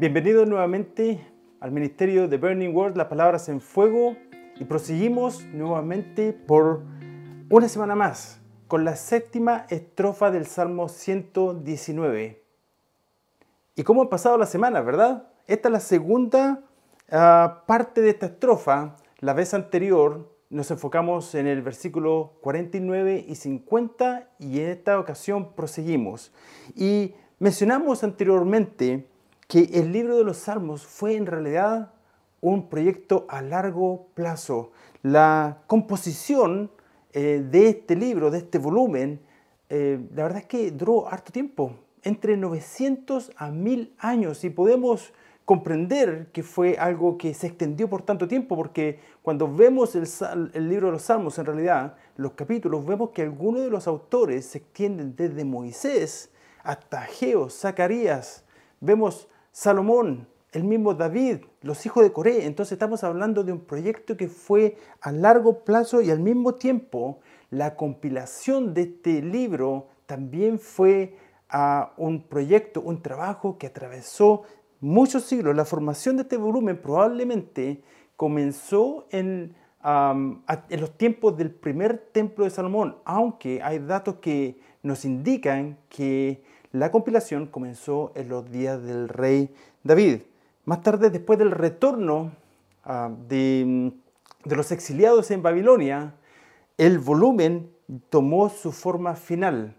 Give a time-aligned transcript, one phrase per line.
[0.00, 1.26] Bienvenidos nuevamente
[1.58, 4.16] al ministerio de Burning World, las palabras en fuego,
[4.60, 6.82] y proseguimos nuevamente por
[7.50, 12.44] una semana más con la séptima estrofa del Salmo 119.
[13.74, 15.32] ¿Y cómo ha pasado la semana, verdad?
[15.48, 16.62] Esta es la segunda
[17.10, 18.94] ah, parte de esta estrofa.
[19.18, 25.54] La vez anterior nos enfocamos en el versículo 49 y 50 y en esta ocasión
[25.56, 26.32] proseguimos.
[26.76, 29.07] Y mencionamos anteriormente
[29.48, 31.90] que el libro de los Salmos fue en realidad
[32.42, 34.72] un proyecto a largo plazo.
[35.02, 36.70] La composición
[37.14, 39.20] eh, de este libro, de este volumen,
[39.70, 45.14] eh, la verdad es que duró harto tiempo, entre 900 a 1000 años, y podemos
[45.46, 50.06] comprender que fue algo que se extendió por tanto tiempo, porque cuando vemos el,
[50.52, 54.44] el, libro de los Salmos, en realidad, los capítulos, vemos que algunos de los autores
[54.44, 56.30] se extienden desde Moisés
[56.62, 58.44] hasta Geo, Zacarías,
[58.80, 62.46] vemos Salomón, el mismo David, los hijos de Coré.
[62.46, 67.20] Entonces estamos hablando de un proyecto que fue a largo plazo y al mismo tiempo
[67.50, 71.16] la compilación de este libro también fue
[71.48, 74.42] a un proyecto, un trabajo que atravesó
[74.80, 75.56] muchos siglos.
[75.56, 77.82] La formación de este volumen probablemente
[78.16, 85.04] comenzó en, en los tiempos del primer templo de Salomón, aunque hay datos que nos
[85.04, 86.42] indican que
[86.78, 90.22] la compilación comenzó en los días del rey David.
[90.64, 92.32] Más tarde, después del retorno
[92.84, 93.92] ah, de,
[94.44, 96.14] los exiliados en Babilonia,
[96.76, 97.70] el volumen
[98.10, 99.76] tomó su forma final,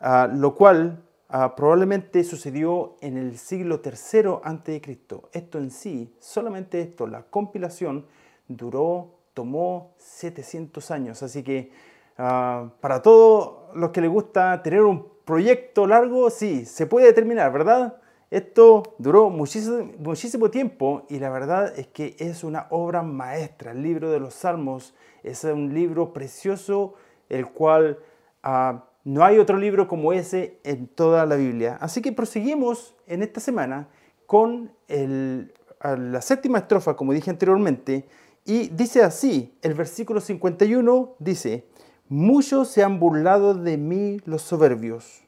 [0.00, 4.98] ah, lo cual ah, probablemente sucedió en el siglo III a.C.
[5.32, 8.06] Esto en sí, solamente esto, la compilación,
[8.48, 11.22] duró, tomó 700 años.
[11.22, 11.70] Así que
[12.16, 17.96] para todos los que les gusta tener un proyecto largo, sí, se puede terminar, ¿verdad?
[18.30, 23.72] Esto duró muchísimo, muchísimo tiempo y la verdad es que es una obra maestra.
[23.72, 26.94] El libro de los Salmos es un libro precioso,
[27.28, 27.98] el cual
[28.42, 31.78] ah, no hay otro libro como ese en toda la Biblia.
[31.80, 33.88] Así que proseguimos en esta semana
[34.26, 38.06] con la séptima estrofa, como dije anteriormente,
[38.44, 41.66] y dice así, el versículo 51 dice,
[42.12, 45.22] Muchos se han burlado de mí los soberbios,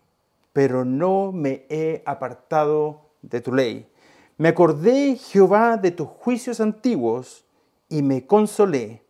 [0.53, 3.89] pero no me he apartado de tu ley.
[4.37, 7.47] Me acordé, Jehová, de tus juicios antiguos
[7.89, 9.05] y me consolé.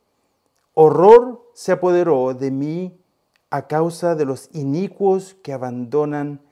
[0.75, 3.01] Horror se apoderó de mí
[3.49, 6.43] a causa de los inicuos que abandonan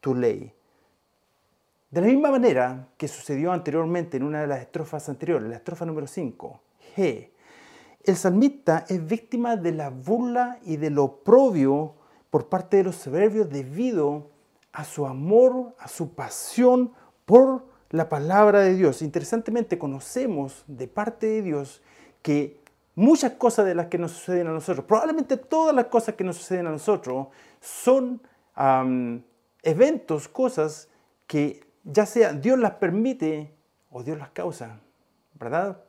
[0.00, 0.54] tu ley.
[1.90, 5.84] De la misma manera que sucedió anteriormente en una de las estrofas anteriores, la estrofa
[5.84, 6.62] número 5,
[6.96, 7.31] G,
[8.04, 11.94] el salmista es víctima de la burla y del oprobio
[12.30, 14.30] por parte de los soberbios debido
[14.72, 16.92] a su amor, a su pasión
[17.26, 19.02] por la palabra de Dios.
[19.02, 21.82] Interesantemente, conocemos de parte de Dios
[22.22, 22.60] que
[22.94, 26.36] muchas cosas de las que nos suceden a nosotros, probablemente todas las cosas que nos
[26.36, 27.28] suceden a nosotros,
[27.60, 28.22] son
[29.62, 30.88] eventos, cosas
[31.26, 33.54] que ya sea Dios las permite
[33.90, 34.80] o Dios las causa,
[35.34, 35.82] ¿verdad?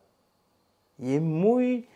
[0.98, 1.88] Y es muy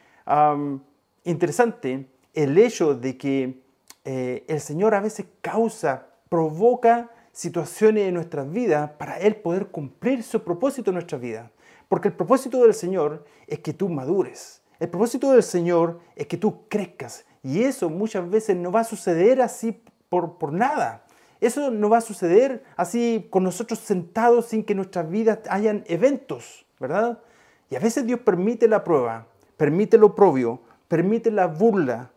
[1.23, 3.61] interesante el hecho de que
[4.05, 10.23] eh, el Señor a veces causa, provoca situaciones en nuestras vidas para Él poder cumplir
[10.23, 11.51] su propósito en nuestra vida.
[11.89, 14.61] Porque el propósito del Señor es que tú madures.
[14.79, 17.25] El propósito del Señor es que tú crezcas.
[17.43, 21.05] Y eso muchas veces no va a suceder así por, por nada.
[21.39, 25.83] Eso no va a suceder así con nosotros sentados sin que en nuestras vidas hayan
[25.87, 27.19] eventos, ¿verdad?
[27.69, 29.27] Y a veces Dios permite la prueba
[29.57, 32.11] permite lo oprobio, permite la burla,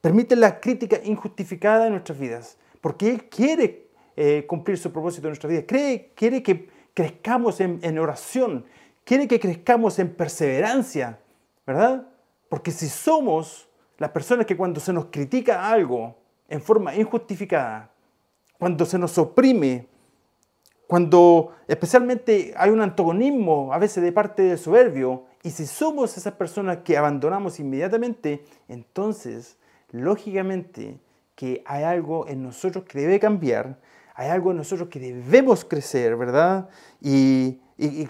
[0.00, 5.30] permite la crítica injustificada en nuestras vidas, porque Él quiere eh, cumplir su propósito en
[5.30, 8.64] nuestra vida, quiere, quiere que crezcamos en, en oración,
[9.04, 11.20] quiere que crezcamos en perseverancia,
[11.66, 12.08] ¿verdad?
[12.48, 13.68] Porque si somos
[13.98, 16.16] las personas que cuando se nos critica algo
[16.48, 17.90] en forma injustificada,
[18.58, 19.86] cuando se nos oprime,
[20.86, 26.34] cuando especialmente hay un antagonismo a veces de parte del soberbio, y si somos esas
[26.34, 29.56] personas que abandonamos inmediatamente, entonces,
[29.90, 31.00] lógicamente,
[31.34, 33.78] que hay algo en nosotros que debe cambiar,
[34.14, 36.68] hay algo en nosotros que debemos crecer, ¿verdad?
[37.00, 37.58] Y,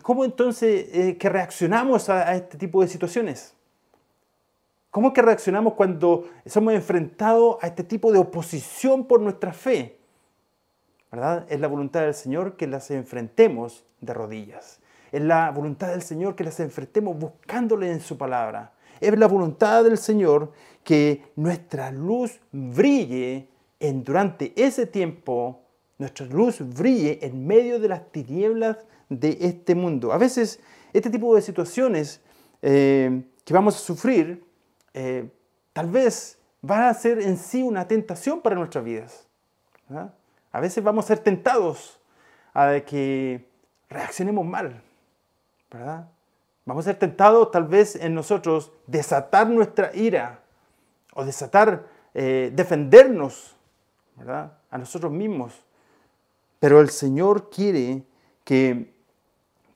[0.03, 3.55] cómo entonces eh, que reaccionamos a, este tipo de situaciones.
[4.91, 10.01] ¿Cómo que reaccionamos cuando somos enfrentados a este tipo de oposición por nuestra fe?
[11.13, 11.47] ¿Verdad?
[11.49, 14.80] Es la voluntad del Señor que las enfrentemos de rodillas.
[15.13, 18.73] Es la voluntad del Señor que las enfrentemos buscándole en su palabra.
[19.01, 20.53] Es la voluntad del Señor
[20.85, 23.49] que nuestra luz brille
[23.81, 25.63] en, durante ese tiempo,
[25.99, 28.77] nuestra luz brille en medio de las tinieblas
[29.09, 30.13] de este mundo.
[30.13, 30.61] A veces
[30.93, 32.21] este tipo de situaciones
[32.63, 34.45] eh, que vamos a sufrir,
[34.95, 35.29] eh,
[35.73, 39.27] tal vez va a ser en sí una tentación para nuestras vidas.
[40.53, 42.01] A veces vamos a ser tentados
[42.55, 43.49] a que
[43.89, 44.83] reaccionemos mal,
[45.71, 46.09] ¿verdad?
[46.65, 50.41] Vamos a ser tentados tal vez en nosotros desatar nuestra ira
[51.15, 53.57] o desatar, eh, defendernos,
[54.17, 54.59] ¿verdad?
[54.71, 55.65] A nosotros mismos.
[56.59, 58.05] Pero el Señor quiere
[58.45, 58.95] que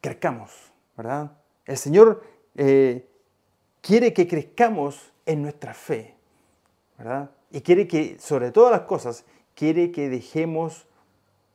[0.01, 1.33] crezcamos, ¿verdad?
[1.65, 2.23] El Señor
[2.57, 3.09] eh,
[3.81, 6.15] quiere que crezcamos en nuestra fe,
[6.99, 7.31] ¿verdad?
[7.51, 9.25] Y quiere que, sobre todas las cosas,
[9.55, 10.87] quiere que dejemos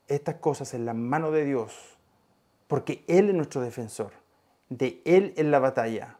[0.08, 1.98] estas cosas en la mano de Dios,
[2.68, 4.12] porque Él es nuestro defensor,
[4.70, 6.18] de Él en la batalla.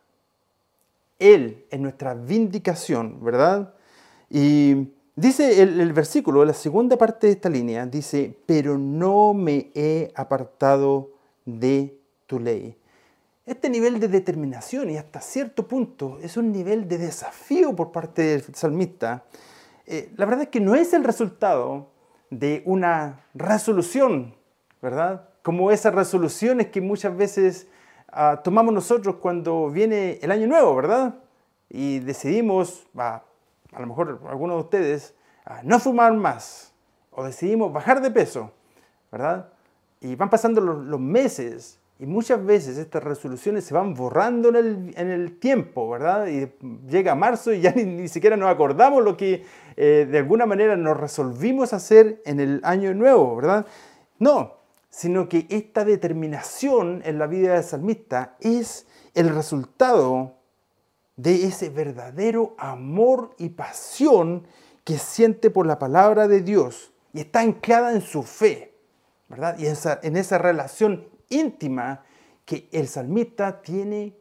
[1.18, 3.74] Él es nuestra vindicación, ¿verdad?
[4.30, 9.72] Y dice el, el versículo, la segunda parte de esta línea, dice, pero no me
[9.76, 11.12] he apartado
[11.46, 12.76] de tu ley.
[13.46, 18.22] Este nivel de determinación y hasta cierto punto es un nivel de desafío por parte
[18.22, 19.26] del salmista.
[19.88, 21.90] Eh, la verdad es que no es el resultado
[22.30, 24.36] de una resolución,
[24.84, 25.30] ¿verdad?
[25.42, 27.68] Como esas resoluciones que muchas veces
[28.12, 31.16] ah, tomamos nosotros cuando viene el año nuevo, ¿verdad?
[31.70, 33.22] Y decidimos, a
[33.78, 35.16] lo mejor algunos de ustedes,
[35.64, 36.74] no fumar más
[37.12, 38.52] o decidimos bajar de peso,
[39.12, 39.50] ¿verdad?
[40.02, 45.38] Y van pasando los, meses y muchas veces estas resoluciones se van borrando en el,
[45.40, 46.28] tiempo, ¿verdad?
[46.28, 46.50] Y
[46.88, 49.46] llega marzo y ya ni, siquiera nos acordamos lo que
[49.76, 53.66] eh, de alguna manera nos resolvimos hacer en el año nuevo, ¿verdad?
[54.18, 54.59] No,
[54.90, 60.38] sino que esta determinación en la vida del salmista es el resultado
[61.16, 64.48] de ese verdadero amor y pasión
[64.84, 68.74] que siente por la palabra de Dios y está anclada en su fe.
[69.28, 69.58] ¿verdad?
[69.60, 72.04] Y en esa relación íntima
[72.46, 74.18] que el salmista tiene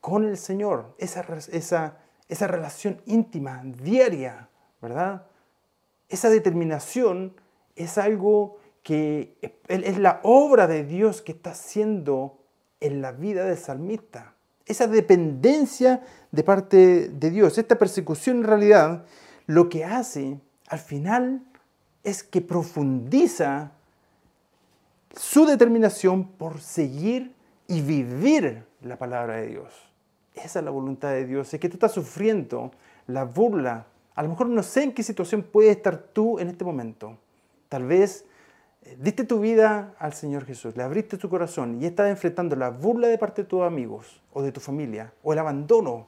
[0.00, 1.98] con el Señor, esa, esa,
[2.28, 4.48] esa relación íntima, diaria,
[4.82, 5.26] ¿verdad?
[6.08, 7.34] Esa determinación
[7.76, 9.36] es algo que
[9.66, 12.38] es la obra de Dios que está haciendo
[12.78, 14.36] en la vida del salmista.
[14.64, 19.04] Esa dependencia de parte de Dios, esta persecución en realidad,
[19.46, 20.38] lo que hace
[20.68, 21.42] al final
[22.04, 23.72] es que profundiza
[25.16, 27.34] su determinación por seguir
[27.66, 29.74] y vivir la palabra de Dios.
[30.32, 31.52] Esa es la voluntad de Dios.
[31.52, 32.70] Es que tú estás sufriendo
[33.08, 33.88] la burla.
[34.14, 37.18] A lo mejor no sé en qué situación puedes estar tú en este momento.
[37.68, 38.26] Tal vez
[38.98, 43.08] diste tu vida al Señor Jesús, le abriste tu corazón y estás enfrentando la burla
[43.08, 46.06] de parte de tus amigos o de tu familia o el abandono.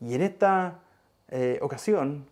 [0.00, 0.80] Y en esta
[1.28, 2.26] eh, ocasión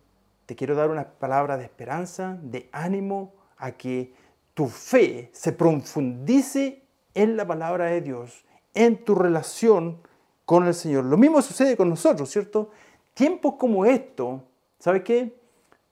[0.45, 4.13] te quiero dar una palabra de esperanza, de ánimo a que
[4.53, 6.83] tu fe se profundice
[7.13, 10.01] en la palabra de Dios, en tu relación
[10.45, 11.05] con el Señor.
[11.05, 12.71] Lo mismo sucede con nosotros, ¿cierto?
[13.13, 14.43] Tiempos como esto,
[14.79, 15.35] ¿sabes qué?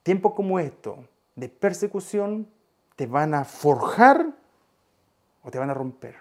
[0.03, 1.03] Tiempos como esto
[1.35, 2.47] de persecución
[2.97, 4.27] te van a forjar
[5.43, 6.15] o te van a romper.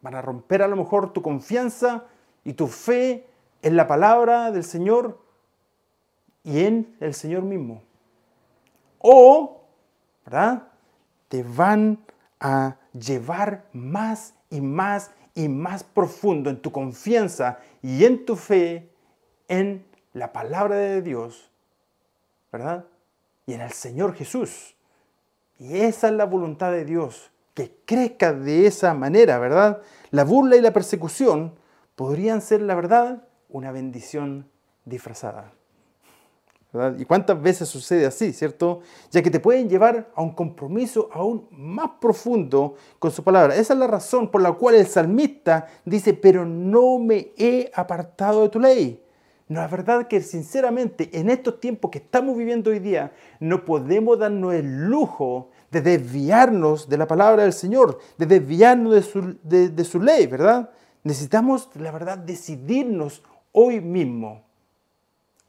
[0.00, 2.04] Van a romper a lo mejor tu confianza
[2.44, 3.26] y tu fe
[3.62, 5.18] en la palabra del Señor
[6.44, 7.82] y en el Señor mismo.
[8.98, 9.64] O,
[10.24, 10.68] ¿verdad?
[11.32, 11.98] te van
[12.40, 18.90] a llevar más y más y más profundo en tu confianza y en tu fe
[19.48, 19.82] en
[20.12, 21.50] la palabra de Dios,
[22.52, 22.84] ¿verdad?
[23.46, 24.76] Y en el Señor Jesús.
[25.62, 29.80] Y esa es la voluntad de Dios, que crezca de esa manera, ¿verdad?
[30.10, 31.54] La burla y la persecución
[31.94, 34.50] podrían ser, la verdad, una bendición
[34.84, 35.52] disfrazada.
[36.98, 38.80] ¿Y cuántas veces sucede así, cierto?
[39.12, 43.54] Ya que te pueden llevar a un compromiso aún más profundo con su palabra.
[43.54, 48.42] Esa es la razón por la cual el salmista dice, pero no me he apartado
[48.42, 49.00] de tu ley.
[49.46, 54.18] No es verdad que sinceramente en estos tiempos que estamos viviendo hoy día no podemos
[54.18, 59.84] darnos el lujo de desviarnos de la palabra del Señor, de desviarnos de su, de
[59.84, 60.70] su ley, ¿verdad?
[61.02, 64.44] Necesitamos, la verdad, decidirnos hoy mismo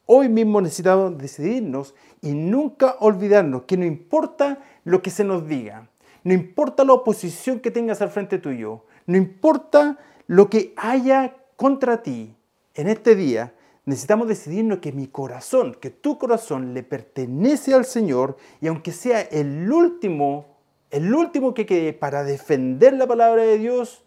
[0.06, 5.88] Hoy mismo necesitamos decidirnos y nunca olvidarnos que no importa lo que se nos diga,
[6.26, 12.04] no importa la oposición que tengas al frente tuyo, no importa lo que haya contra
[12.04, 12.36] ti
[12.76, 13.54] en este día,
[13.86, 19.22] necesitamos decidirnos que mi corazón, que tu corazón le pertenece al Señor y aunque sea
[19.22, 20.46] el último,
[20.90, 24.04] el último que quede para defender la palabra de Dios,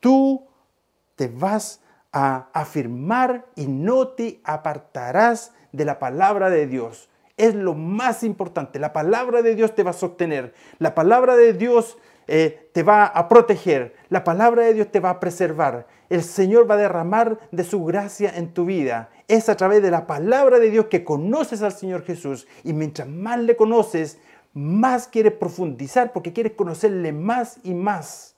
[0.00, 0.46] tú
[1.16, 1.80] te vas
[2.12, 7.08] a afirmar y no te apartarás de la palabra de Dios.
[7.36, 8.78] es lo más importante.
[8.78, 10.52] La palabra de Dios te va a sostener.
[10.78, 11.96] La palabra de Dios
[12.26, 13.94] eh, te va a proteger.
[14.08, 15.86] La palabra de Dios te va a preservar.
[16.08, 19.10] El Señor va a derramar de su gracia en tu vida.
[19.28, 22.46] Es a través de la palabra de Dios que conoces al Señor Jesús.
[22.64, 24.18] Y mientras más le conoces,
[24.52, 28.34] más quieres profundizar porque quieres conocerle más y más.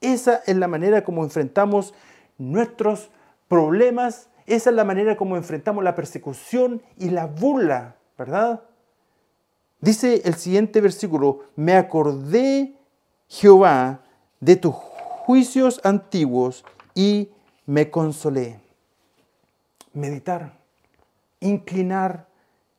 [0.00, 1.94] Esa es la manera como enfrentamos
[2.38, 3.10] nuestros
[3.48, 4.28] problemas.
[4.46, 8.62] Esa es la manera como enfrentamos la persecución y la burla, ¿verdad?
[9.80, 12.74] Dice el siguiente versículo, me acordé,
[13.34, 14.00] Jehová,
[14.38, 16.64] de tus juicios antiguos
[16.94, 17.30] y
[17.66, 18.60] me consolé.
[19.92, 20.56] Meditar,
[21.40, 22.28] inclinar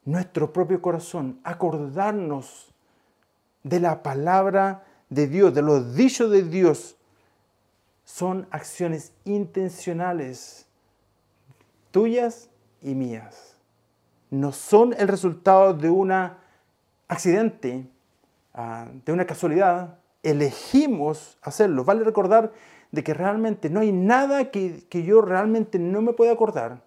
[0.06, 2.72] nuestro propio corazón, acordarnos
[3.64, 6.96] de la palabra de Dios, de los dichos de Dios,
[8.06, 10.68] son acciones intencionales,
[11.92, 12.50] tuyas
[12.82, 13.58] y mías.
[14.30, 16.14] No son el resultado de un
[17.10, 17.90] accidente,
[18.54, 20.00] ah, de una casualidad.
[20.30, 21.84] Elegimos hacerlo.
[21.84, 22.52] Vale recordar
[22.92, 26.82] de que realmente no hay nada que, que yo realmente no me pueda acordar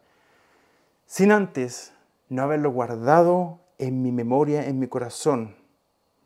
[1.09, 1.95] sin antes
[2.29, 5.57] no haberlo guardado en mi memoria, en mi corazón,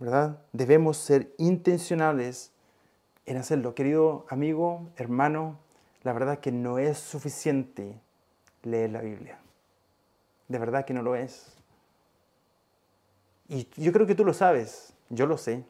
[0.00, 0.40] ¿verdad?
[0.52, 2.50] Debemos ser intencionales
[3.24, 3.74] en hacerlo.
[3.76, 5.58] Querido amigo, hermano,
[6.02, 8.00] la verdad que no es suficiente
[8.64, 9.38] leer la Biblia.
[10.48, 11.56] De verdad que no lo es.
[13.48, 15.62] Y yo creo que tú lo sabes, yo lo sé.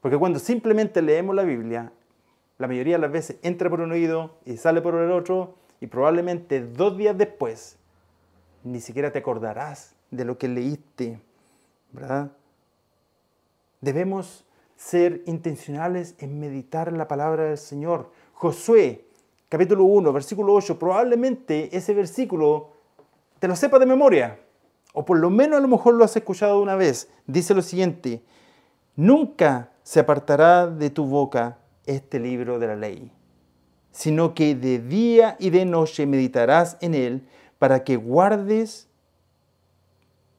[0.00, 1.92] Porque cuando simplemente leemos la Biblia,
[2.58, 5.86] la mayoría de las veces entra por un oído y sale por el otro, y
[5.86, 7.76] probablemente dos días después
[8.64, 11.18] ni siquiera te acordarás de lo que leíste,
[11.92, 12.30] ¿verdad?
[13.80, 14.44] Debemos
[14.76, 18.10] ser intencionales en meditar la palabra del Señor.
[18.34, 19.04] Josué,
[19.48, 22.68] capítulo 1, versículo 8, probablemente ese versículo
[23.38, 24.38] te lo sepa de memoria,
[24.92, 27.08] o por lo menos a lo mejor lo has escuchado una vez.
[27.26, 28.22] Dice lo siguiente,
[28.96, 33.10] nunca se apartará de tu boca este libro de la ley,
[33.90, 37.26] sino que de día y de noche meditarás en él
[37.58, 38.88] para que guardes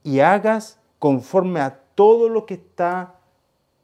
[0.04, 3.20] y hagas conforme a todo lo que está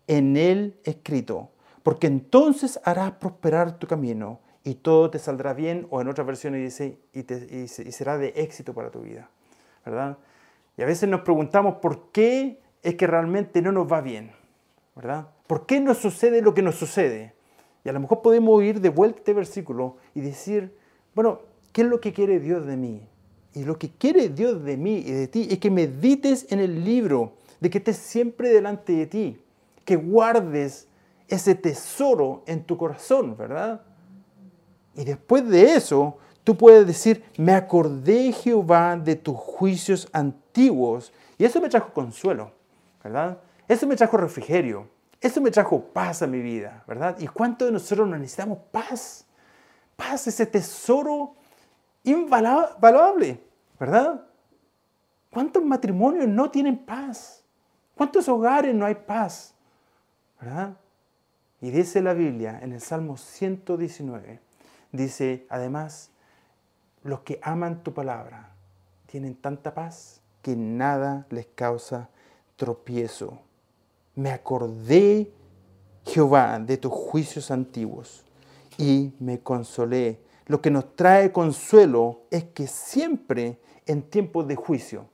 [0.07, 1.49] en él escrito,
[1.83, 6.61] porque entonces harás prosperar tu camino y todo te saldrá bien, o en otras versiones
[6.61, 9.29] dice, y, será de éxito para tu vida,
[9.85, 10.17] ¿verdad?
[10.77, 14.31] Y a veces nos preguntamos por qué es que realmente no nos va bien,
[14.95, 15.27] ¿verdad?
[15.47, 17.33] ¿Por qué nos sucede lo que nos sucede?
[17.83, 20.75] Y a lo mejor podemos ir de vuelta a este versículo y decir,
[21.15, 21.39] bueno,
[21.71, 23.07] ¿qué es lo que quiere Dios de mí?
[23.53, 26.83] Y lo que quiere Dios de mí y de ti es que medites en el
[26.83, 29.41] libro, de que estés siempre delante de ti,
[29.85, 30.87] que guardes
[31.29, 33.81] ese tesoro en tu corazón, ¿verdad?
[34.95, 41.13] Y después de eso, tú puedes decir, me acordé Jehová de tus juicios antiguos.
[41.37, 42.51] Y eso me trajo consuelo,
[43.03, 43.37] ¿verdad?
[43.67, 44.87] Eso me trajo refrigerio.
[45.19, 47.17] Eso me trajo paz a mi vida, ¿verdad?
[47.19, 49.25] ¿Y cuánto de nosotros necesitamos paz?
[49.95, 51.35] Paz, ese tesoro
[52.03, 53.47] invaluable.
[53.79, 54.23] ¿verdad?
[55.31, 57.43] ¿Cuántos matrimonios no tienen paz?
[57.95, 59.53] ¿Cuántos hogares no hay paz?
[60.39, 60.77] ¿Verdad?
[61.61, 64.39] Y dice la Biblia en el Salmo 119,
[64.91, 66.11] dice además,
[67.03, 68.51] los que aman tu palabra
[69.07, 72.09] tienen tanta paz que nada les causa
[72.55, 73.39] tropiezo.
[74.17, 75.31] Me acordé,
[76.03, 78.25] Jehová, de tus juicios antiguos
[78.75, 80.19] y me consolé.
[80.47, 85.05] Lo que nos trae consuelo es que siempre en tiempos de juicio.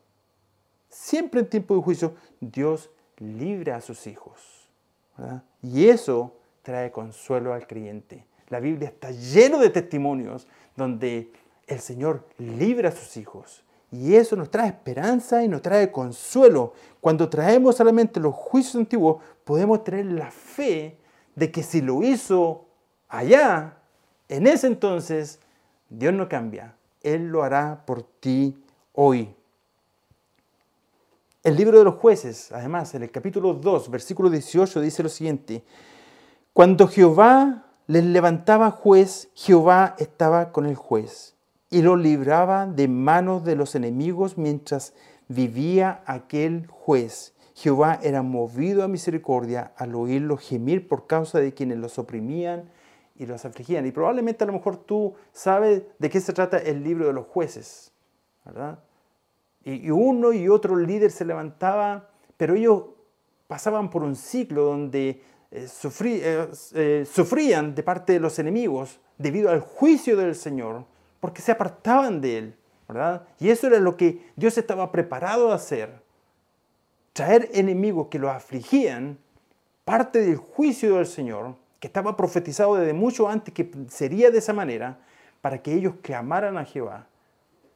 [0.88, 4.70] Siempre en tiempos de juicio Dios libra a sus hijos.
[5.62, 8.26] Y eso trae consuelo al creyente.
[8.48, 11.30] La Biblia está lleno de testimonios donde
[11.68, 13.66] el Señor libra a sus hijos.
[13.94, 16.74] Y eso nos trae esperanza y nos trae consuelo.
[17.00, 20.98] Cuando traemos a la mente los juicios antiguos, podemos tener la fe
[21.36, 22.66] de que si lo hizo
[23.08, 23.78] allá,
[24.30, 25.40] en ese entonces,
[25.92, 26.76] Dios no cambia.
[27.04, 28.58] Él lo hará por ti
[28.94, 29.36] hoy.
[31.44, 35.64] El libro de los jueces, además, en el capítulo 2, versículo 18, dice lo siguiente.
[36.52, 41.33] Cuando Jehová les levantaba juez, Jehová estaba con el juez
[41.74, 44.94] y lo libraba de manos de los enemigos mientras
[45.28, 47.34] vivía aquel juez.
[47.56, 52.70] Jehová era movido a misericordia al oírlo gemir por causa de quienes los oprimían
[53.16, 53.88] y los afligían.
[53.88, 57.26] Y probablemente a lo mejor tú sabes de qué se trata el libro de los
[57.26, 57.92] jueces.
[58.46, 58.78] ¿verdad?
[59.64, 62.84] Y, uno y otro líder se levantaba, pero ellos
[63.48, 65.68] pasaban por un ciclo donde eh,
[66.04, 70.86] eh, eh, sufrían de parte de los enemigos debido al juicio del Señor,
[71.24, 73.26] porque se apartaban de Él, ¿verdad?
[73.40, 76.02] Y eso era lo que Dios estaba preparado a hacer.
[77.14, 79.18] traer enemigos que los afligían,
[79.86, 84.52] parte del juicio del Señor, que estaba profetizado desde mucho antes que sería de esa
[84.52, 85.00] manera,
[85.40, 87.08] para que ellos clamaran a Jehová.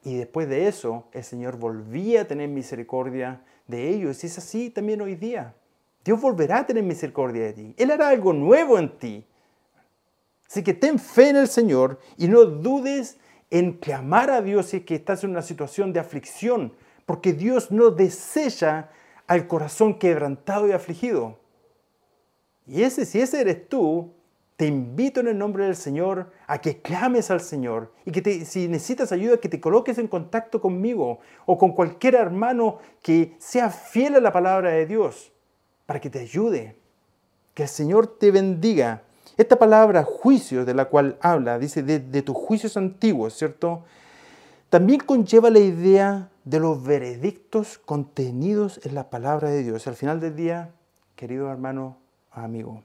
[0.03, 4.21] Y después de eso, el Señor volvía a tener misericordia de ellos.
[4.25, 5.55] Y es así también hoy día.
[6.03, 7.75] Dios volverá a tener misericordia de ti.
[7.77, 9.25] Él hará algo nuevo en ti.
[10.49, 13.17] Así que ten fe en el Señor y no dudes
[13.49, 16.73] en clamar a Dios si es que estás en una situación de aflicción,
[17.05, 18.89] porque Dios no desecha
[19.27, 21.37] al corazón quebrantado y afligido.
[22.65, 24.13] Y ese, si ese eres tú,
[24.57, 28.67] te invito en el nombre del Señor a que clames al Señor y que si
[28.67, 34.15] necesitas ayuda, que te coloques en contacto conmigo o con cualquier hermano que sea fiel
[34.15, 35.31] a la palabra de Dios
[35.85, 36.75] para que te ayude.
[37.53, 39.03] Que el Señor te bendiga.
[39.37, 43.83] Esta palabra juicio de la cual habla, dice de, tus juicios antiguos, ¿cierto?
[44.69, 49.85] También conlleva la idea de los veredictos contenidos en la palabra de Dios.
[49.85, 50.71] Al final del día,
[51.15, 51.97] querido hermano,
[52.31, 52.81] amigo,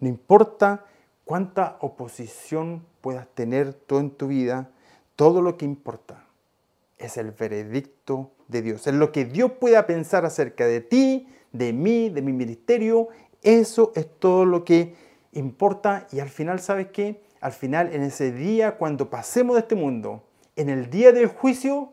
[0.00, 0.86] no importa
[1.26, 4.70] cuánta oposición puedas tener tú en tu vida,
[5.14, 6.24] todo lo que importa
[6.96, 8.86] es el veredicto de Dios.
[8.86, 13.08] Es lo que Dios pueda pensar acerca de ti, de mí, de mi ministerio.
[13.42, 15.03] Eso es todo lo que
[15.34, 16.06] importa.
[16.10, 17.22] Y al final, ¿sabes qué?
[17.40, 20.24] Al final, en ese día, cuando pasemos de este mundo,
[20.56, 21.92] en el día del juicio,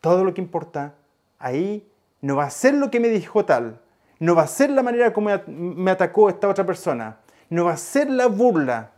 [0.00, 0.94] todo lo que importa
[1.38, 1.86] ahí
[2.20, 3.80] no va a ser lo que me dijo tal,
[4.18, 7.18] no va a ser la manera como me atacó esta otra persona.
[7.50, 8.92] No va a ser la burla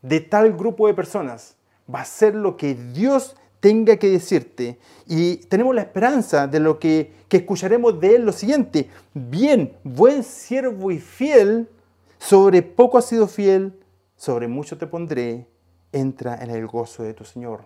[0.00, 1.56] de tal grupo de personas.
[1.92, 4.78] Va a ser lo que Dios tenga que decirte.
[5.06, 8.88] Y tenemos la esperanza de lo que, que escucharemos de Él lo siguiente.
[9.12, 11.68] Bien, buen siervo y fiel,
[12.20, 13.82] sobre poco has sido fiel,
[14.14, 15.48] sobre mucho te pondré,
[15.90, 17.64] entra en el gozo de tu Señor.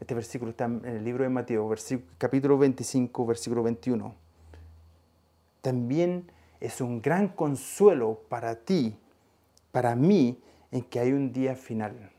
[0.00, 1.72] Este versículo está en el libro de Mateo,
[2.18, 4.24] capítulo 25, versículo 21
[5.64, 8.98] también es un gran consuelo para ti,
[9.72, 10.38] para mí,
[10.70, 12.10] en que hay un día final.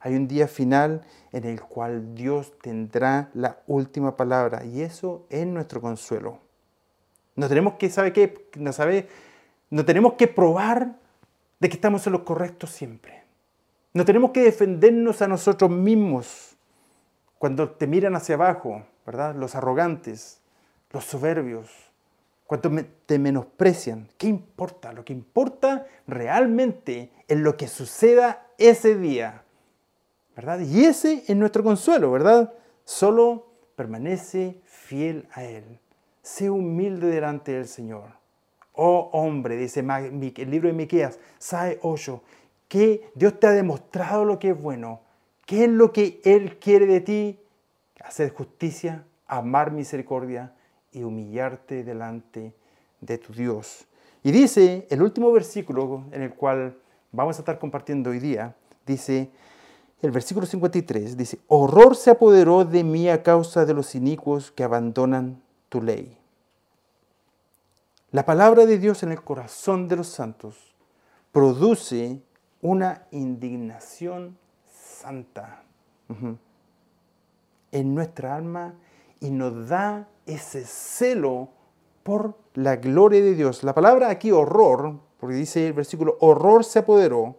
[0.00, 1.02] Hay un día final
[1.32, 6.38] en el cual Dios tendrá la última palabra y eso es nuestro consuelo.
[7.36, 8.48] No tenemos que, ¿sabe qué?
[8.56, 9.06] No, sabe,
[9.72, 10.96] no tenemos que probar
[11.58, 13.24] de que estamos en lo correcto siempre.
[13.94, 16.56] No tenemos que defendernos a nosotros mismos
[17.38, 19.34] cuando te miran hacia abajo, ¿verdad?
[19.34, 20.42] Los arrogantes,
[20.90, 21.70] los soberbios,
[22.46, 22.70] cuánto
[23.06, 24.08] te menosprecian.
[24.18, 24.92] ¿Qué importa?
[24.92, 29.42] Lo que importa realmente es lo que suceda ese día.
[30.36, 30.60] ¿Verdad?
[30.60, 32.52] Y ese es nuestro consuelo, ¿verdad?
[32.84, 35.80] Solo permanece fiel a Él.
[36.20, 38.21] Sé humilde delante del Señor.
[38.72, 42.22] Oh hombre, dice el libro de Miqueas, sabe 8,
[42.68, 45.00] que Dios te ha demostrado lo que es bueno.
[45.44, 47.38] ¿Qué es lo que Él quiere de ti?
[48.00, 50.54] Hacer justicia, amar misericordia,
[50.92, 52.54] y humillarte delante
[53.00, 53.86] de tu Dios.
[54.22, 56.76] Y dice el último versículo en el cual
[57.10, 58.54] vamos a estar compartiendo hoy día,
[58.86, 59.30] dice
[60.00, 64.64] el versículo 53, dice, horror se apoderó de mí a causa de los inicuos que
[64.64, 66.18] abandonan tu ley.
[68.12, 70.74] La palabra de Dios en el corazón de los santos
[71.32, 72.20] produce
[72.60, 74.36] una indignación
[74.70, 75.62] santa
[77.70, 78.74] en nuestra alma
[79.18, 81.48] y nos da ese celo
[82.02, 83.64] por la gloria de Dios.
[83.64, 87.36] La palabra aquí horror, porque dice el versículo, horror se apoderó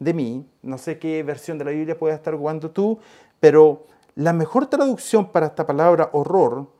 [0.00, 0.44] de mí.
[0.60, 2.98] No sé qué versión de la Biblia puedes estar jugando tú,
[3.38, 3.86] pero
[4.16, 6.74] la mejor traducción para esta palabra horror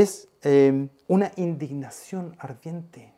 [0.00, 3.12] es eh, una indignación ardiente.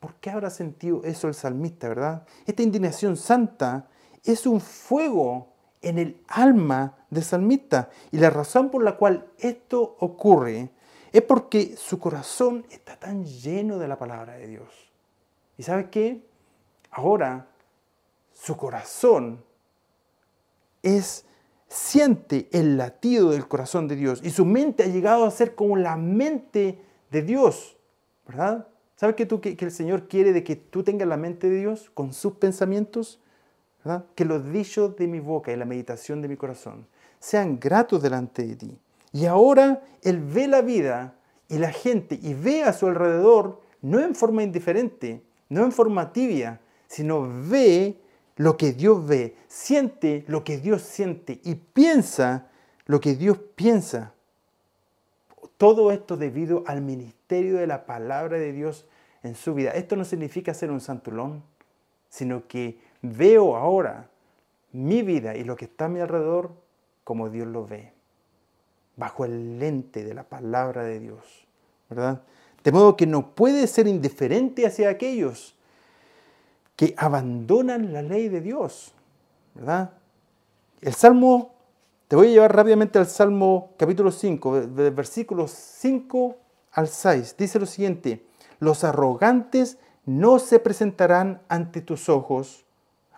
[0.00, 2.26] ¿Por qué habrá sentido eso el salmista, verdad?
[2.46, 3.88] Esta indignación santa
[4.24, 5.48] es un fuego
[5.80, 7.90] en el alma del salmista.
[8.12, 10.70] Y la razón por la cual esto ocurre
[11.12, 14.68] es porque su corazón está tan lleno de la palabra de Dios.
[15.56, 16.22] ¿Y sabes qué?
[16.90, 17.48] Ahora
[18.34, 19.42] su corazón
[20.82, 21.24] es
[21.68, 25.76] siente el latido del corazón de Dios y su mente ha llegado a ser como
[25.76, 26.78] la mente
[27.10, 27.76] de Dios,
[28.26, 28.66] ¿verdad?
[28.96, 31.90] ¿Sabes que, tú, que, el Señor quiere de que tú tengas la mente de Dios
[31.94, 33.20] con sus pensamientos?
[33.84, 34.06] ¿verdad?
[34.14, 36.86] Que los dichos de mi boca y la meditación de mi corazón
[37.20, 38.78] sean gratos delante de ti.
[39.12, 41.14] Y ahora Él ve la vida
[41.48, 46.12] y la gente y ve a su alrededor no en forma indiferente, no en forma
[46.12, 48.00] tibia, sino ve
[48.38, 52.46] lo que Dios ve, siente lo que Dios siente y piensa
[52.86, 54.14] lo que Dios piensa.
[55.56, 58.86] Todo esto debido al ministerio de la palabra de Dios
[59.24, 59.72] en su vida.
[59.72, 61.42] Esto no significa ser un santulón,
[62.08, 64.08] sino que veo ahora
[64.70, 66.52] mi vida y lo que está a mi alrededor
[67.02, 67.92] como Dios lo ve
[68.94, 71.46] bajo el lente de la palabra de Dios,
[71.90, 72.22] ¿verdad?
[72.62, 75.57] De modo que no puede ser indiferente hacia aquellos
[76.78, 78.94] que abandonan la ley de Dios.
[79.56, 79.94] ¿Verdad?
[80.80, 81.56] El Salmo,
[82.06, 86.36] te voy a llevar rápidamente al Salmo capítulo 5, versículos 5
[86.70, 87.34] al 6.
[87.36, 88.24] Dice lo siguiente,
[88.60, 92.64] los arrogantes no se presentarán ante tus ojos,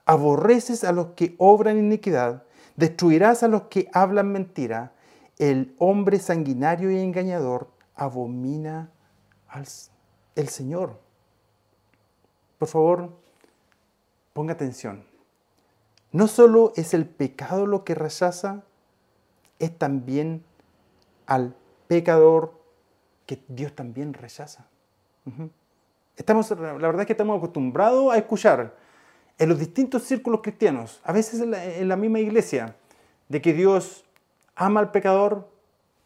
[0.07, 2.45] aborreces a los que obran iniquidad,
[2.77, 4.95] destruirás a los que hablan mentira,
[5.37, 8.91] el hombre sanguinario y engañador abomina
[9.49, 9.67] al
[10.35, 10.99] el Señor.
[12.57, 13.21] Por favor,
[14.33, 15.05] ponga atención.
[16.13, 18.63] No solo es el pecado lo que rechaza,
[19.59, 20.45] es también
[21.27, 21.55] al
[21.87, 22.59] pecador
[23.27, 24.67] que Dios también rechaza.
[26.17, 28.75] Estamos, la verdad es que estamos acostumbrados a escuchar
[29.39, 32.77] en los distintos círculos cristianos, a veces en la, misma iglesia,
[33.29, 34.05] de que Dios
[34.55, 35.49] ama al pecador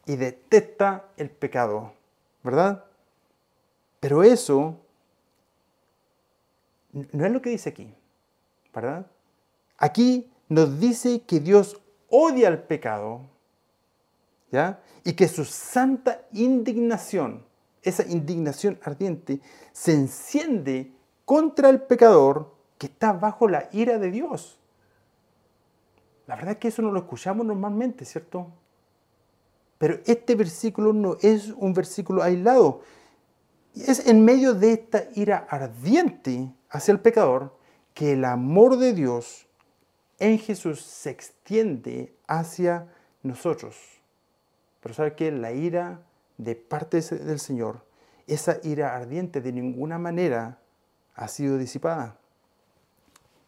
[0.05, 1.93] y detesta el pecado,
[2.43, 2.85] ¿verdad?
[3.99, 4.79] Pero eso
[6.93, 7.93] no es lo que dice aquí,
[8.75, 9.07] ¿verdad?
[9.77, 13.21] Aquí nos dice que Dios odia al pecado,
[14.51, 14.81] ¿ya?
[15.03, 17.45] Y que su santa indignación,
[17.81, 19.39] esa indignación ardiente,
[19.71, 20.91] se enciende
[21.23, 24.59] contra el pecador que está bajo la ira de Dios.
[26.27, 28.47] La verdad es que eso no lo escuchamos normalmente, ¿cierto?
[29.77, 32.81] Pero este versículo no es un versículo aislado.
[33.75, 37.55] Es en medio de esta ira ardiente hacia el pecador
[37.95, 39.47] que el amor de Dios
[40.19, 42.87] en Jesús se extiende hacia
[43.23, 43.75] nosotros.
[44.81, 45.31] Pero ¿sabe qué?
[45.31, 46.01] La ira
[46.37, 47.83] de parte del Señor,
[48.27, 50.59] esa ira ardiente de ninguna manera
[51.15, 52.17] ha sido disipada.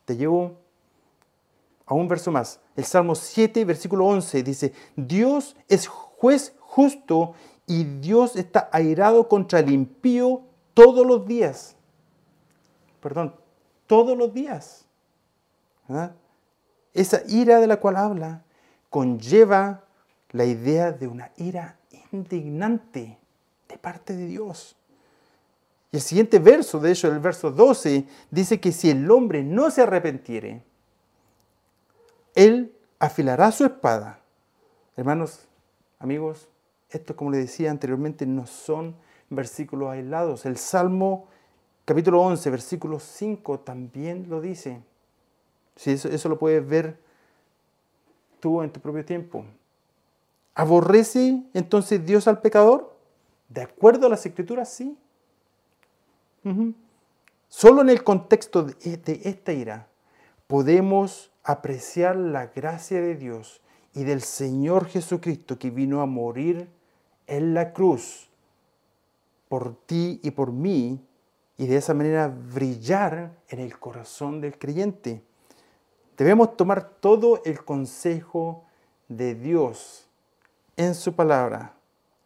[0.06, 0.58] Te llevo
[1.86, 2.62] a un verso más.
[2.76, 7.34] El Salmo 7, versículo 11 dice, Dios es juez justo
[7.66, 11.76] y Dios está airado contra el impío todos los días.
[13.02, 13.36] Perdón,
[13.88, 14.86] todos los días.
[16.94, 18.44] Esa ira de la cual habla
[18.90, 19.86] conlleva
[20.32, 21.78] la idea de una ira
[22.12, 23.18] indignante
[23.68, 24.76] de parte de Dios.
[25.92, 29.72] Y el siguiente verso, de hecho el verso 12, dice que si el hombre no
[29.72, 30.62] se arrepentiere,
[32.36, 34.20] él afilará su espada.
[34.96, 35.48] Hermanos,
[36.00, 36.50] amigos,
[36.90, 38.96] esto como les decía anteriormente no son
[39.30, 40.46] versículos aislados.
[40.46, 41.28] El Salmo
[41.88, 44.82] capítulo 11, versículo 5 también lo dice.
[45.86, 47.00] Eso, eso lo puedes ver
[48.42, 49.46] tú en tu propio tiempo.
[50.54, 52.94] ¿Aborrece entonces Dios al pecador?
[53.48, 54.98] De acuerdo a las escrituras, sí.
[57.48, 59.88] Solo en el contexto de, de esta ira
[60.48, 63.62] podemos apreciar la gracia de Dios
[63.94, 66.70] y del Señor Jesucristo que vino a morir
[67.28, 68.30] en la cruz
[69.48, 71.07] por ti y por mí
[71.58, 75.24] y de esa manera brillar en el corazón del creyente.
[76.16, 78.66] Debemos tomar todo el consejo
[79.08, 80.08] de Dios
[80.76, 81.74] en su palabra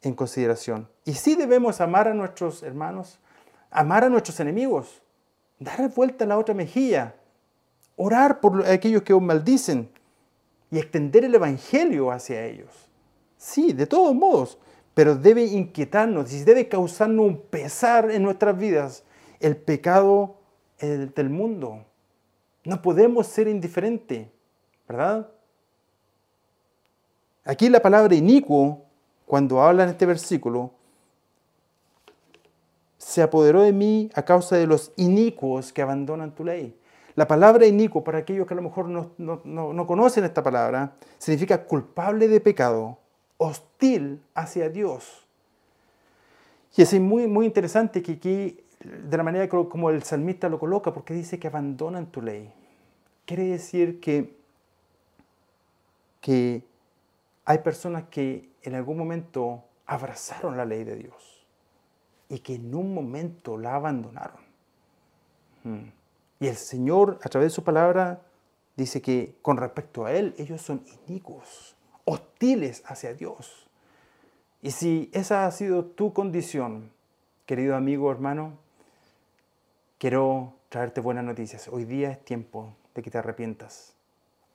[0.02, 0.88] en consideración.
[1.04, 3.18] Y sí debemos amar a nuestros hermanos,
[3.70, 5.00] amar a nuestros enemigos,
[5.58, 7.14] dar vuelta a la otra mejilla,
[7.96, 9.90] orar por aquellos que os maldicen
[10.70, 12.90] y extender el Evangelio hacia ellos.
[13.36, 14.58] Sí, de todos modos,
[14.94, 19.04] pero debe inquietarnos y debe causarnos un pesar en nuestras vidas
[19.42, 20.36] el pecado
[20.80, 21.84] del mundo.
[22.64, 24.28] No podemos ser indiferentes,
[24.88, 25.28] ¿verdad?
[27.44, 28.84] Aquí la palabra inicuo
[29.32, 30.72] cuando habla en este versículo,
[32.98, 36.78] se apoderó de mí a causa de los inicuos que abandonan tu ley.
[37.14, 42.28] La palabra inicuo, para aquellos que a lo mejor no, conocen esta palabra, significa culpable
[42.28, 42.98] de pecado,
[43.38, 45.26] hostil hacia Dios.
[46.76, 50.92] Y es muy, muy interesante que aquí, de la manera como el salmista lo coloca,
[50.92, 52.52] porque dice que abandonan tu ley.
[53.24, 54.36] Quiere decir que,
[56.20, 56.64] que
[57.44, 61.46] hay personas que en algún momento abrazaron la ley de Dios
[62.28, 64.40] y que en un momento la abandonaron.
[65.64, 65.90] Hmm.
[66.40, 68.22] Y el Señor, a través de su palabra,
[68.76, 73.68] dice que con respecto a Él, ellos son inicuos, hostiles hacia Dios.
[74.60, 76.90] Y si esa ha sido tu condición,
[77.46, 78.58] querido amigo, hermano,
[80.02, 81.68] quiero traerte buenas noticias.
[81.68, 83.94] Hoy día es tiempo de que te arrepientas.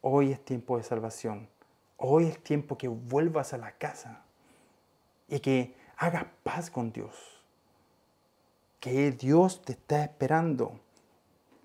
[0.02, 1.48] Hoy es tiempo de salvación.
[1.96, 4.26] Hoy es tiempo que vuelvas a la casa
[5.30, 7.42] y que hagas paz con Dios.
[8.82, 10.82] Que Dios te está esperando.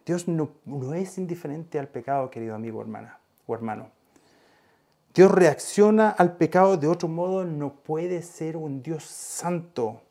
[0.07, 3.19] Dios no, no es indiferente al pecado, querido amigo hermana,
[3.49, 3.91] o hermano.
[5.13, 10.03] Dios reacciona al pecado de otro modo, no puede ser un Dios santo,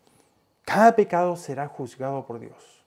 [0.63, 2.80] Cada pecado será juzgado por Dios.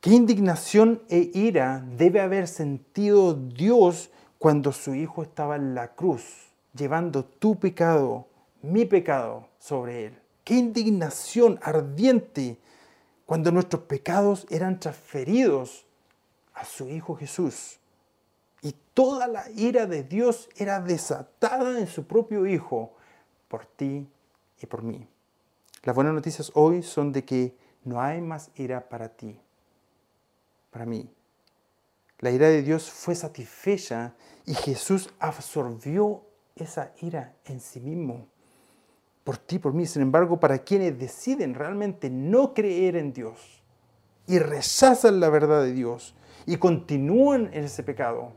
[0.00, 6.50] ¿Qué indignación e ira debe haber sentido Dios cuando su Hijo estaba en la cruz,
[6.74, 8.26] llevando tu pecado,
[8.62, 10.18] mi pecado sobre él?
[10.44, 12.58] ¿Qué indignación ardiente
[13.24, 15.86] cuando nuestros pecados eran transferidos
[16.54, 17.80] a su Hijo Jesús?
[18.62, 22.92] Y toda la ira de Dios era desatada en su propio Hijo
[23.48, 24.08] por ti
[24.60, 25.08] y por mí.
[25.82, 29.40] Las buenas noticias hoy son de que no hay más ira para ti,
[30.76, 31.10] para mí.
[32.18, 34.12] La ira de Dios fue satisfecha
[34.44, 36.20] y Jesús absorbió
[36.54, 38.26] esa ira en sí mismo,
[39.24, 39.86] por ti, por mí.
[39.86, 43.62] Sin embargo, para quienes deciden realmente no creer en Dios
[44.26, 48.34] y rechazan la verdad de Dios y continúan en ese pecado,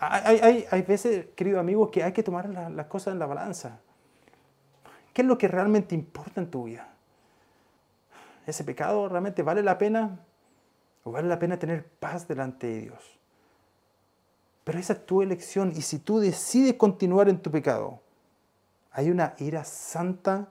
[0.00, 3.78] hay, veces, queridos amigos, que hay que tomar las cosas en la balanza.
[5.12, 6.95] ¿Qué es lo que realmente importa en tu vida?
[8.46, 10.20] ¿Ese pecado realmente vale la pena?
[11.02, 13.18] ¿O vale la pena tener paz delante de Dios?
[14.64, 18.00] Pero esa es tu elección y si tú decides continuar en tu pecado,
[18.92, 20.48] hay una ira santa,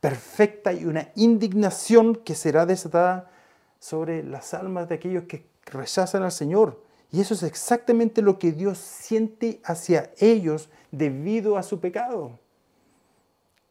[0.00, 3.30] perfecta y una indignación que será desatada
[3.78, 6.82] sobre las almas de aquellos que rechazan al Señor.
[7.10, 12.38] Y eso es exactamente lo que Dios siente hacia ellos debido a su pecado.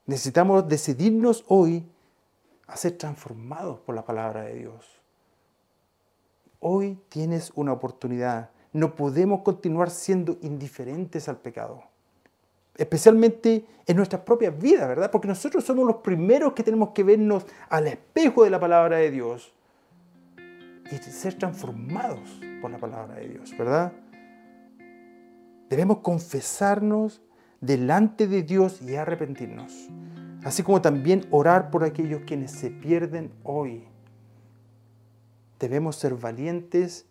[0.06, 1.86] Necesitamos decidirnos hoy
[2.72, 5.02] a ser transformados por la palabra de Dios.
[6.62, 8.50] Hoy tienes una oportunidad.
[8.72, 11.84] No podemos continuar siendo indiferentes al pecado.
[12.78, 15.12] Especialmente en nuestras propias vidas, ¿verdad?
[15.12, 19.12] Porque nosotros somos los primeros que tenemos que vernos al espejo de la palabra de
[19.12, 19.54] Dios
[20.90, 23.92] y ser transformados por la palabra de Dios, ¿verdad?
[25.70, 27.22] Debemos confesarnos
[27.60, 29.90] delante de Dios y arrepentirnos.
[30.44, 33.84] Así como también orar por aquellos quienes se pierden hoy.
[35.60, 37.06] Debemos ser valientes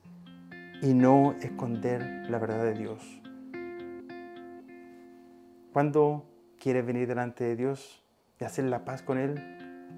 [0.82, 3.22] y no esconder la verdad de Dios.
[5.72, 6.26] Cuando
[6.58, 8.04] quieres venir delante de Dios
[8.40, 9.40] y hacer la paz con Él,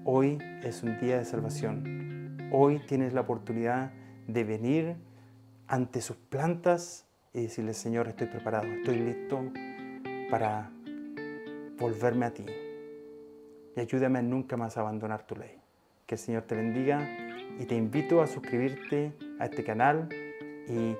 [0.05, 2.37] hoy es un día de salvación.
[2.51, 3.91] Hoy tienes la oportunidad
[4.27, 4.95] de venir
[5.67, 9.41] ante sus plantas y decirle, Señor, estoy preparado, estoy listo
[10.29, 10.69] para
[11.79, 12.45] volverme a ti.
[13.75, 15.57] Y ayúdame a nunca más abandonar tu ley.
[16.05, 17.07] Que el Señor te bendiga
[17.59, 20.09] y te invito a suscribirte a este canal
[20.67, 20.95] y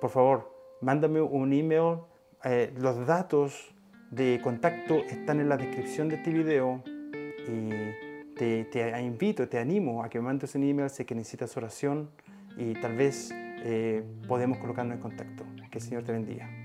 [0.00, 1.98] por favor, mándame un email.
[2.44, 3.74] Eh, los datos
[4.10, 6.82] de contacto están en la descripción de este video
[7.48, 7.70] y
[8.34, 12.10] te, te invito, te animo a que me mandes un email si necesitas oración
[12.56, 15.44] y tal vez eh, podemos colocarnos en contacto.
[15.70, 16.63] Que el Señor te bendiga.